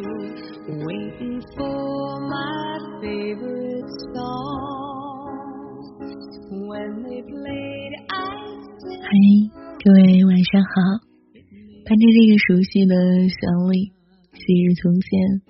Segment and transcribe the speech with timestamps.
[0.00, 5.84] waiting for my favorite song.
[6.68, 8.40] When they played, I
[9.02, 9.12] 嗨，
[9.84, 10.72] 各位晚上好，
[11.84, 12.94] 伴着这个熟悉的
[13.28, 13.36] 旋
[13.68, 13.92] 律，
[14.32, 15.42] 昔日从前，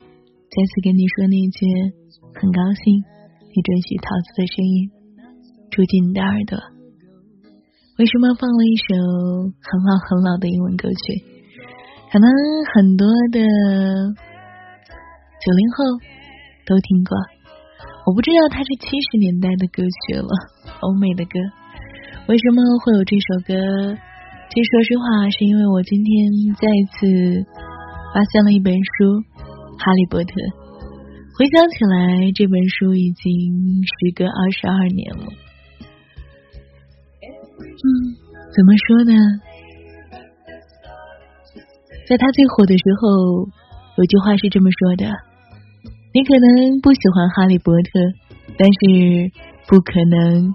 [0.00, 1.66] 再次跟你说那句
[2.34, 3.04] 很高兴
[3.52, 4.90] 你准许桃子的声音
[5.70, 6.56] 住进你的耳朵。
[7.98, 8.94] 为什么放了一首
[9.60, 11.35] 很老很老的英文歌曲？
[12.16, 12.32] 可能
[12.72, 15.84] 很多的九零后
[16.64, 17.12] 都听过，
[18.06, 20.32] 我不知道它是七十年代的歌曲了，
[20.80, 21.36] 欧美的歌。
[22.24, 23.52] 为什么会有这首歌？
[24.48, 27.04] 其实说实话，是因为我今天再次
[28.14, 29.04] 发现了一本书
[29.84, 30.24] 《哈利波特》。
[31.36, 33.28] 回想起来，这本书已经
[33.84, 35.28] 时隔二十二年了。
[37.60, 37.84] 嗯，
[38.56, 39.12] 怎么说呢？
[42.08, 43.50] 在他最火的时候，
[43.96, 45.10] 有句话是这么说的：
[46.14, 47.98] 你可能不喜欢哈利波特，
[48.56, 49.32] 但是
[49.66, 50.54] 不可能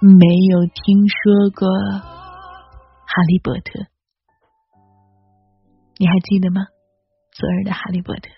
[0.00, 3.86] 没有听说过哈利波特。
[5.96, 6.66] 你还记得吗？
[7.32, 8.28] 昨日的哈利波特，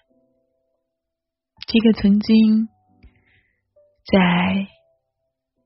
[1.66, 2.68] 这个曾经
[4.04, 4.68] 在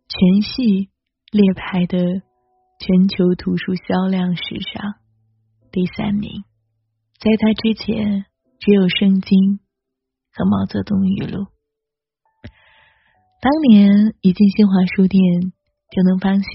[0.08, 0.88] 全系
[1.32, 4.94] 列排的全球图书销量史上
[5.72, 6.44] 第三名。
[7.20, 8.24] 在他之前，
[8.60, 9.28] 只有《圣经》
[10.32, 11.44] 和《毛泽东语录》。
[13.44, 15.20] 当年一进新华书店，
[15.92, 16.48] 就能发现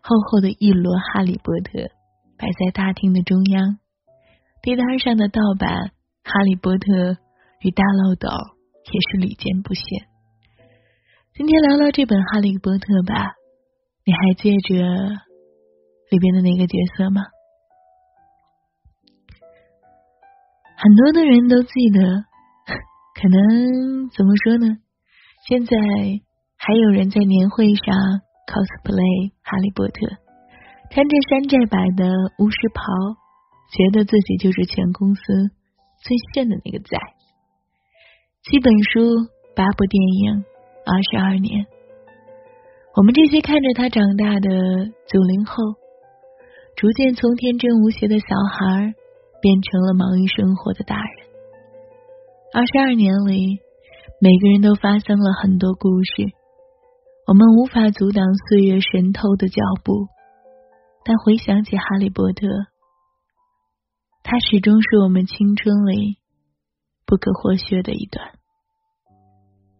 [0.00, 1.76] 厚厚的一摞《哈利波特》
[2.40, 3.76] 摆在大厅的中央，
[4.62, 5.68] 地摊上的盗版
[6.24, 7.12] 《哈利波特》
[7.60, 8.32] 与大漏斗
[8.88, 9.84] 也是屡见不鲜。
[11.36, 13.36] 今天聊聊这本《哈利波特》吧，
[14.08, 14.72] 你还记着
[16.08, 17.20] 里边的那个角色吗？
[20.82, 22.00] 很多的人都记得，
[23.14, 24.66] 可能怎么说呢？
[25.46, 25.76] 现在
[26.58, 27.94] 还有人在年会上
[28.50, 30.06] cosplay 哈利波特，
[30.90, 32.82] 穿着山寨版的巫师袍，
[33.70, 35.22] 觉得自己就是全公司
[36.02, 36.98] 最炫的那个仔。
[38.42, 40.42] 七本书，八部电影，
[40.84, 41.64] 二十二年，
[42.96, 44.50] 我们这些看着他长大的
[45.06, 45.62] 九零后，
[46.74, 48.26] 逐渐从天真无邪的小
[48.58, 48.94] 孩。
[49.42, 51.26] 变成了忙于生活的大人。
[52.54, 53.58] 二十二年里，
[54.20, 56.30] 每个人都发生了很多故事，
[57.26, 60.06] 我们无法阻挡岁月神偷的脚步。
[61.04, 62.46] 但回想起哈利波特，
[64.22, 66.18] 他始终是我们青春里
[67.04, 68.38] 不可或缺的一段。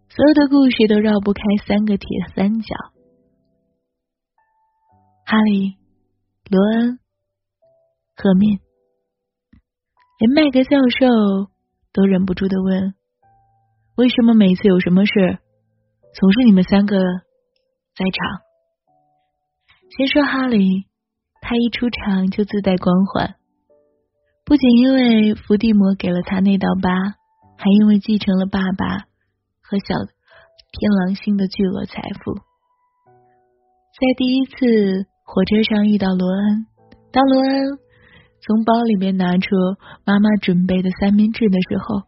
[0.09, 2.75] 所有的故事都绕不开三个铁三角：
[5.25, 5.77] 哈利、
[6.51, 6.99] 罗恩、
[8.17, 8.59] 赫敏。
[10.23, 11.51] 连麦克教授
[11.93, 12.95] 都忍不住的问
[13.99, 15.41] ：“为什么每次有什么事，
[16.15, 18.41] 总是你们三个在场？”
[19.99, 20.87] 先说哈利，
[21.41, 23.35] 他一出场就自带光环，
[24.45, 26.95] 不仅因为伏地魔给了他那道疤，
[27.57, 28.99] 还因为继承了爸爸
[29.61, 29.87] 和小
[30.71, 32.35] 天狼星的巨额财富。
[33.99, 36.67] 在第一次火车上遇到罗恩，
[37.11, 37.79] 当罗恩。
[38.45, 39.55] 从包里面拿出
[40.05, 42.03] 妈妈准备的三明治的时候，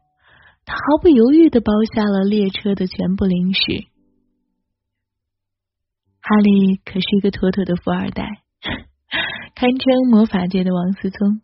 [0.64, 3.60] 他毫不犹豫的包下了列车的全部零食。
[6.20, 8.26] 哈利可是一个妥妥的富二代，
[9.54, 11.40] 堪称魔法界的王思聪。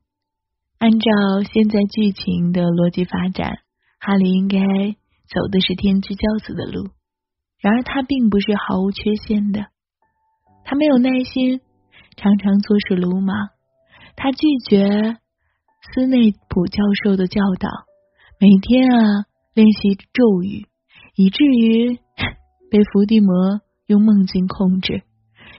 [0.78, 3.58] 按照现在剧情的逻辑发展，
[4.00, 4.58] 哈利应该
[5.28, 6.88] 走的是天之骄子的路。
[7.60, 9.66] 然而他并不是毫无缺陷的，
[10.64, 11.60] 他没有耐心，
[12.16, 13.50] 常常做事鲁莽。
[14.22, 15.16] 他拒绝
[15.94, 17.70] 斯内普教授的教导，
[18.38, 20.66] 每天啊练习咒语，
[21.14, 21.96] 以至于
[22.70, 23.34] 被伏地魔
[23.86, 25.04] 用梦境控制，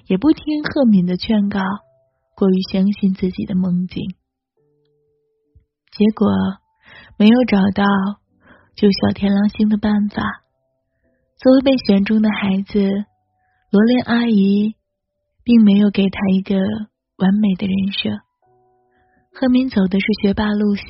[0.06, 1.60] 也不听赫敏的劝告，
[2.36, 4.14] 过于相信自己的梦境，
[5.92, 6.30] 结果
[7.18, 7.84] 没有找到
[8.76, 10.22] 救小天狼星的办法。
[11.40, 12.80] 作为被选中的孩子，
[13.72, 14.76] 罗琳阿姨
[15.44, 16.58] 并没有给他一个
[17.18, 18.22] 完美的人设。
[19.34, 20.86] 赫敏走的是学霸路线，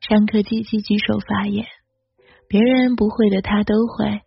[0.00, 1.66] 上课积极举手发言，
[2.48, 4.22] 别人不会的他都会。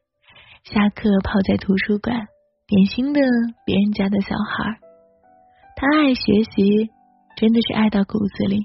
[0.63, 2.27] 下课泡在图书馆，
[2.67, 3.19] 典型的
[3.65, 4.79] 别人家的小孩。
[5.75, 6.91] 他爱学习，
[7.35, 8.63] 真的是爱到骨子里。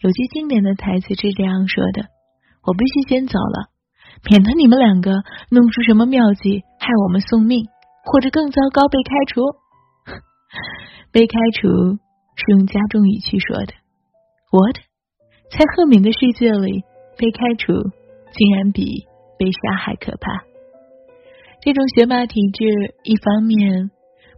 [0.00, 2.04] 有句经典的台词是这样说的
[2.62, 3.70] ：“我必须先走了，
[4.30, 5.10] 免得你们两个
[5.50, 7.66] 弄出什么妙计害我们送命，
[8.04, 9.40] 或者更糟糕被开除。
[11.10, 11.68] ”被开除
[12.36, 13.72] 是用加重语气说的。
[14.54, 14.76] What？
[15.50, 16.84] 在赫敏的世界里，
[17.18, 19.04] 被开除竟然比
[19.36, 20.44] 被杀还可怕。
[21.60, 23.90] 这种学霸体质，一方面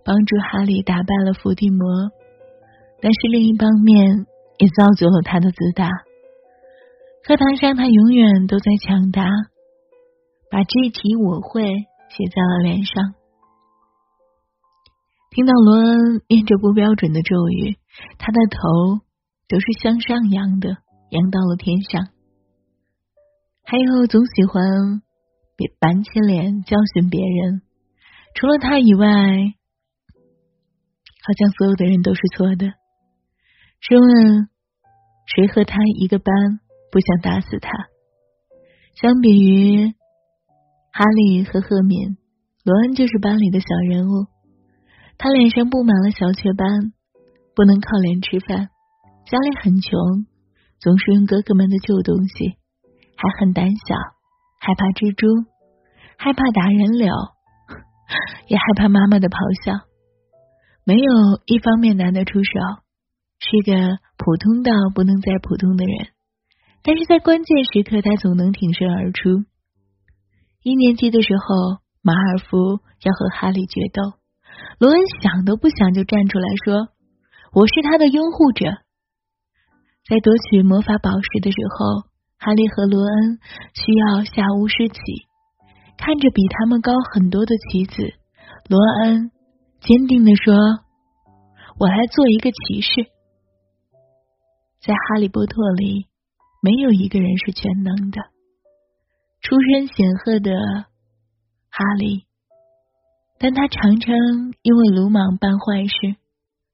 [0.07, 1.87] 帮助哈利打败了伏地魔，
[3.03, 4.25] 但是另一方面
[4.57, 5.91] 也造就了他的自大。
[7.23, 9.29] 课堂上，他永远都在抢答，
[10.51, 11.63] 把这题我会
[12.09, 13.13] 写在了脸上。
[15.29, 17.77] 听到罗恩念着不标准的咒语，
[18.17, 19.05] 他的头
[19.49, 20.69] 都是向上扬的，
[21.11, 22.09] 扬到了天上。
[23.65, 25.03] 还有总喜欢
[25.57, 27.63] 别板起脸教训别人，
[28.35, 29.07] 除了他以外，
[31.23, 32.67] 好像所有的人都是错的。
[33.81, 34.49] 试问，
[35.27, 36.35] 谁和他一个班，
[36.91, 37.71] 不想打死他？
[38.95, 39.95] 相比于
[40.93, 42.17] 哈利和赫敏，
[42.65, 44.27] 罗恩就是班里的小人物。
[45.19, 46.93] 他脸上布满了小雀斑，
[47.55, 48.71] 不能靠脸吃饭，
[49.27, 49.91] 家里很穷，
[50.79, 52.55] 总是用哥哥们的旧东西，
[53.17, 53.97] 还很胆小，
[54.61, 55.27] 害怕蜘蛛，
[56.17, 57.11] 害怕打人流，
[58.47, 59.35] 也害怕妈妈的咆
[59.67, 59.83] 哮。
[60.85, 61.11] 没有
[61.47, 62.51] 一方面拿得出手，
[63.43, 66.15] 是个普通到不能再普通的人。
[66.85, 69.43] 但是在关键时刻，他总能挺身而出。
[70.63, 74.23] 一年级的时候，马尔福要和哈利决斗。
[74.79, 76.95] 罗恩想都不想就站出来说
[77.51, 78.67] ：“我是他的拥护者。”
[80.09, 82.09] 在夺取魔法宝石的时候，
[82.39, 83.39] 哈利和罗恩
[83.75, 84.99] 需要下巫师棋。
[85.99, 88.15] 看着比他们高很多的棋子，
[88.69, 89.33] 罗恩
[89.81, 90.55] 坚定的说
[91.81, 93.11] ：“我来做一个骑士。”
[94.79, 96.07] 在哈利波特里，
[96.63, 98.21] 没有一个人是全能的。
[99.41, 100.53] 出身显赫的
[101.69, 102.27] 哈利。
[103.39, 104.15] 但他常常
[104.63, 106.17] 因为鲁莽办坏事。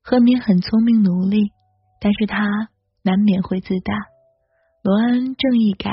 [0.03, 1.53] 赫敏很聪明努力，
[2.01, 2.69] 但是他
[3.03, 3.95] 难免会自大。
[4.83, 5.93] 罗恩正义感、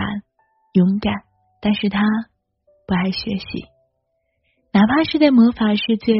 [0.73, 1.13] 勇敢，
[1.61, 2.01] 但是他
[2.87, 3.65] 不爱学习。
[4.71, 6.13] 哪怕是在魔法世界，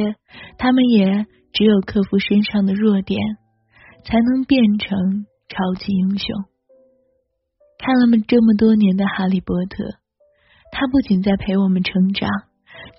[0.58, 3.20] 他们也只有克服身上的弱点，
[4.04, 6.28] 才能变成超级英雄。
[7.78, 9.84] 看了这么多年的哈利波特，
[10.70, 12.28] 他不仅在陪我们成长。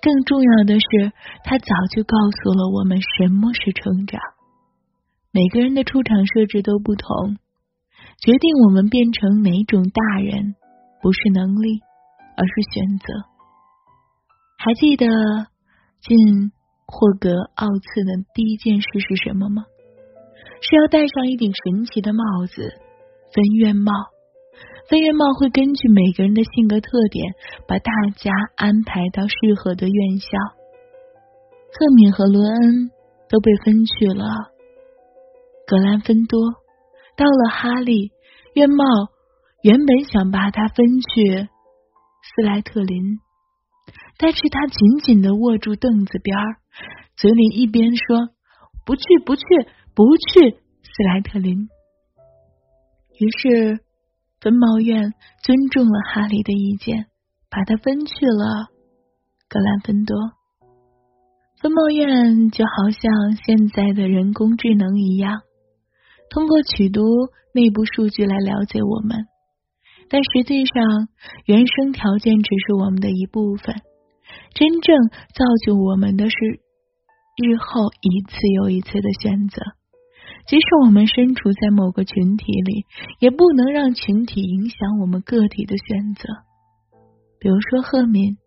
[0.00, 1.12] 更重要的是，
[1.44, 4.20] 他早就告诉了我们什么是成长。
[5.30, 7.38] 每个人的出场设置都不同，
[8.24, 10.54] 决定我们变成哪种大人，
[11.02, 11.80] 不是能力，
[12.36, 13.04] 而是选择。
[14.58, 15.06] 还记得
[16.00, 16.52] 进
[16.86, 19.64] 霍格奥茨的第一件事是什么吗？
[20.60, 22.62] 是要戴上一顶神奇的帽子——
[23.34, 23.90] 分院帽。
[24.88, 27.34] 分院帽会根据每个人的性格特点，
[27.66, 30.28] 把大家安排到适合的院校。
[31.74, 32.90] 赫敏和罗恩
[33.28, 34.24] 都被分去了
[35.66, 36.38] 格兰芬多。
[37.16, 38.12] 到了哈利，
[38.54, 38.84] 院帽
[39.62, 41.48] 原本想把他分去
[42.22, 43.18] 斯莱特林，
[44.18, 46.56] 但是他紧紧的握住凳子边儿，
[47.16, 48.30] 嘴里一边说
[48.86, 49.42] ：“不去，不去，
[49.94, 50.50] 不去
[50.82, 51.68] 斯莱特林。”
[53.18, 53.80] 于是。
[54.42, 55.14] 分帽院
[55.44, 57.06] 尊重了哈利的意见，
[57.48, 58.66] 把他分去了
[59.48, 60.16] 格兰芬多。
[61.60, 65.42] 分帽院就好像现在的人工智能一样，
[66.32, 67.02] 通过取读
[67.52, 69.26] 内部数据来了解我们，
[70.08, 71.08] 但实际上
[71.44, 73.76] 原生条件只是我们的一部分，
[74.54, 74.96] 真正
[75.36, 76.36] 造就我们的是
[77.36, 79.60] 日后一次又一次的选择。
[80.46, 82.86] 即使我们身处在某个群体里，
[83.20, 86.24] 也不能让群体影响我们个体的选择。
[87.38, 88.38] 比如说，赫敏，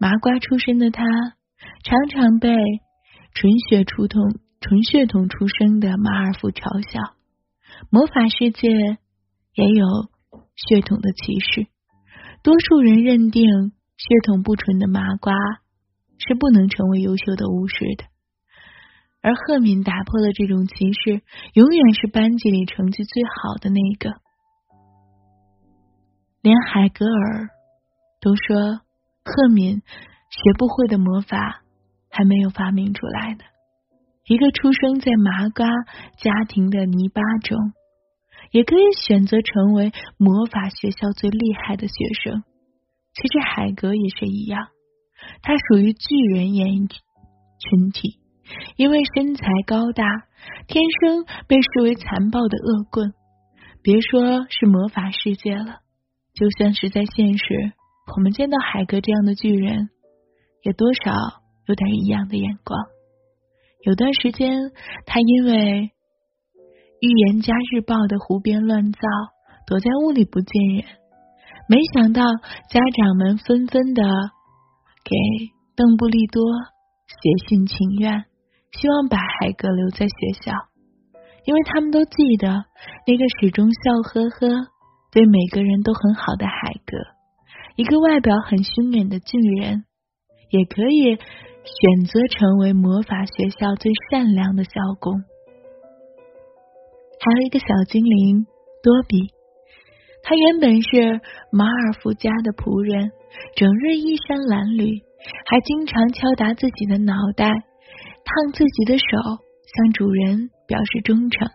[0.00, 1.04] 麻瓜出身的他，
[1.84, 2.50] 常常被
[3.32, 4.20] 纯血出统、
[4.60, 7.14] 纯血统出生的马尔福嘲笑。
[7.88, 8.68] 魔法世界
[9.54, 9.86] 也有
[10.54, 11.66] 血统的歧视，
[12.42, 13.44] 多数人认定
[13.96, 15.32] 血统不纯的麻瓜
[16.18, 18.04] 是不能成为优秀的巫师的。
[19.22, 21.22] 而赫敏打破了这种歧视，
[21.54, 24.20] 永远是班级里成绩最好的那个。
[26.42, 27.48] 连海格尔
[28.20, 28.80] 都说，
[29.24, 29.82] 赫敏
[30.30, 31.62] 学不会的魔法
[32.10, 33.44] 还没有发明出来呢。
[34.26, 35.66] 一个出生在麻瓜
[36.18, 37.58] 家庭的泥巴中，
[38.52, 42.42] 也可以选择成为魔法学校最厉害的学生。
[43.12, 44.68] 其实海格也是一样，
[45.42, 48.20] 他属于巨人眼群体。
[48.76, 50.04] 因为身材高大，
[50.66, 53.12] 天生被视为残暴的恶棍。
[53.80, 55.80] 别说是魔法世界了，
[56.34, 57.44] 就算是在现实，
[58.16, 59.88] 我们见到海格这样的巨人，
[60.64, 61.12] 也多少
[61.66, 62.76] 有点异样的眼光。
[63.82, 64.72] 有段时间，
[65.06, 65.52] 他因为
[67.00, 69.00] 《预言家日报》的胡编乱造，
[69.66, 70.84] 躲在屋里不见人。
[71.66, 72.20] 没想到
[72.68, 74.02] 家长们纷纷的
[75.00, 75.16] 给
[75.76, 76.44] 邓布利多
[77.08, 78.26] 写信请愿，
[78.72, 80.52] 希望把海格留在学校，
[81.46, 82.48] 因为他们都记得
[83.06, 84.68] 那个始终笑呵呵、
[85.10, 86.98] 对每个人都很好的海格，
[87.76, 89.86] 一个外表很凶狠的巨人，
[90.50, 91.16] 也可以
[91.78, 95.22] 选择成为魔法学校最善良的校工。
[97.20, 98.46] 还有一个小精灵
[98.82, 99.30] 多比。
[100.22, 103.10] 他原本是马尔福家的仆人，
[103.56, 105.00] 整日衣衫褴褛，
[105.48, 111.48] 还经常敲打自己的脑袋，烫自己的手，向主人表示忠诚。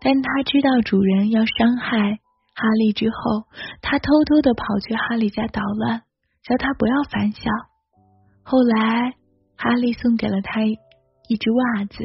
[0.00, 2.18] 但他知道主人要伤害
[2.54, 3.46] 哈利之后，
[3.80, 6.02] 他偷偷的跑去哈利家捣乱，
[6.42, 7.50] 叫他不要烦笑。
[8.42, 9.14] 后来，
[9.58, 12.04] 哈利送给了他一只袜子，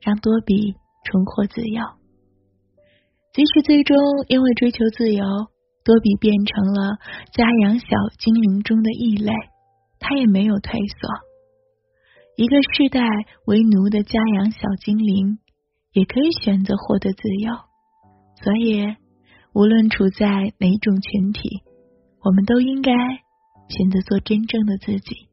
[0.00, 0.72] 让多比
[1.04, 1.82] 重获自由。
[3.34, 3.96] 即使最终
[4.28, 5.24] 因为追求自由，
[5.84, 6.96] 多比变成了
[7.32, 7.86] 家养小
[8.18, 9.32] 精灵中的异类，
[10.00, 10.96] 他也没有退缩。
[12.36, 13.06] 一个世代
[13.44, 15.38] 为奴的家养小精灵，
[15.92, 17.52] 也可以选择获得自由。
[18.42, 18.96] 所以，
[19.52, 20.26] 无论处在
[20.58, 21.62] 哪种群体，
[22.24, 22.92] 我们都应该
[23.68, 25.28] 选择做真正的自己。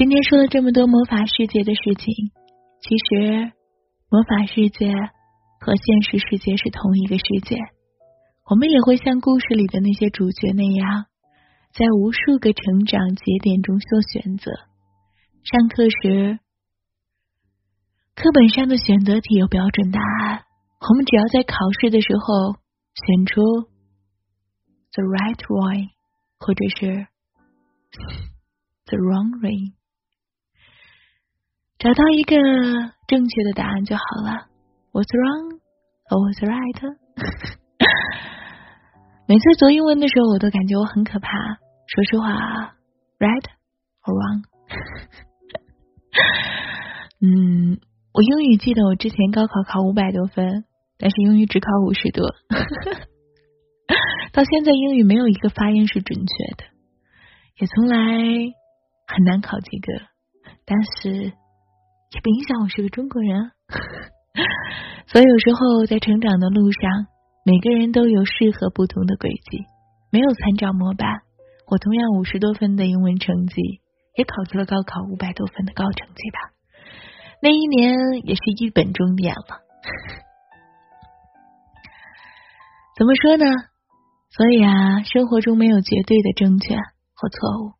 [0.00, 2.32] 今天说了这么多魔法世界的事情，
[2.80, 3.52] 其实
[4.08, 4.94] 魔法世界。
[5.60, 7.58] 和现实世界是同一个世界，
[8.48, 11.04] 我们也会像故事里的那些主角那样，
[11.74, 14.50] 在无数个成长节点中做选择。
[15.44, 16.38] 上课时，
[18.14, 20.44] 课本上的选择题有标准答案，
[20.80, 22.56] 我们只要在考试的时候
[23.04, 23.42] 选出
[24.94, 25.90] the right way，
[26.38, 27.06] 或者是
[28.86, 29.74] the wrong way，
[31.80, 32.36] 找到一个
[33.08, 34.48] 正确的答案就好了。
[34.92, 35.58] What's wrong?
[36.10, 36.76] or what's right?
[39.26, 41.30] 每次做英文的时候，我都感觉我很可怕。
[41.86, 42.76] 说实话
[43.18, 43.44] ，right
[44.04, 44.42] or wrong？
[47.22, 47.80] 嗯，
[48.12, 50.66] 我英语记得我之前高考考五百多分，
[50.98, 52.28] 但是英语只考五十多。
[54.32, 56.64] 到现在英语没有一个发音是准确的，
[57.58, 57.96] 也从来
[59.06, 59.92] 很难考及格。
[60.66, 61.32] 但是
[62.10, 63.52] 也不影响我是个中国人。
[65.06, 67.06] 所以有时候在成长的路上，
[67.44, 69.64] 每个人都有适合不同的轨迹，
[70.10, 71.22] 没有参照模板。
[71.66, 73.80] 我同样五十多分的英文成绩，
[74.16, 76.38] 也考出了高考五百多分的高成绩吧。
[77.42, 79.62] 那一年也是一本终点了。
[82.96, 83.46] 怎么说呢？
[84.30, 86.74] 所以啊，生活中没有绝对的正确
[87.14, 87.72] 或错误。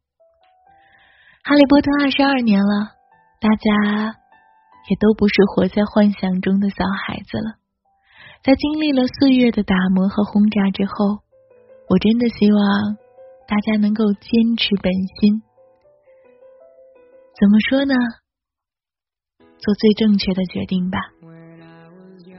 [1.43, 2.95] 哈利波特二十二年了，
[3.41, 4.20] 大家。
[4.91, 7.63] 也都不是活在幻想中的小孩子了。
[8.43, 11.23] 在经历了岁月的打磨和轰炸之后，
[11.89, 12.61] 我真的希望
[13.47, 15.43] 大家能够坚持本心。
[17.39, 17.95] 怎么说呢？
[19.61, 20.99] 做最正确的决定吧，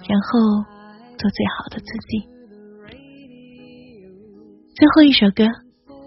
[0.10, 0.65] 然后
[1.17, 2.27] 做最好的自己。
[4.75, 5.46] 最后一首歌《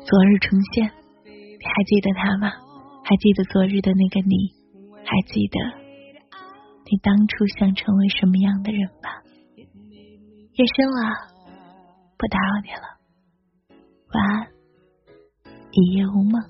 [0.04, 0.88] 昨日重现》，
[1.24, 2.52] 你还记得他吗？
[3.04, 4.52] 还记得昨日的那个你？
[5.04, 5.83] 还记得？
[6.86, 9.22] 你当初想成为什么样的人吧？
[9.56, 11.00] 夜深了，
[12.18, 12.86] 不打扰你了，
[14.12, 14.46] 晚安，
[15.72, 16.40] 一夜无梦。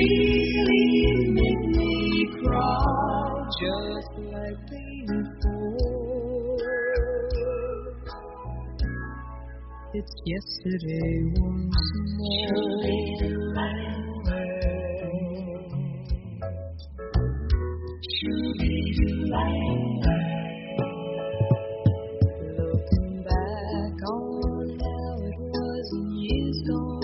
[0.00, 6.56] really make me cry, just like before.
[9.92, 11.82] It's yesterday once
[12.18, 12.48] more.
[22.58, 26.99] Looking back on how it was in years gone.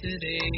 [0.00, 0.55] today.